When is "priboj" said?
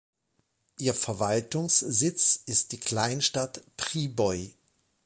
3.77-4.49